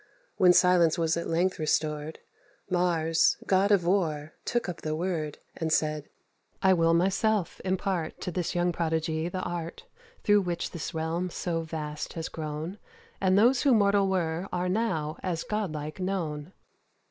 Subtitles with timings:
[0.37, 2.17] When silence was at length restored,
[2.71, 6.09] Mars, God of War, took up the word, And said,
[6.63, 9.85] "I will myself impart To this young prodigy the art
[10.23, 12.79] Through which this realm so vast has grown,
[13.21, 16.51] And those who mortal were are now as godlike known."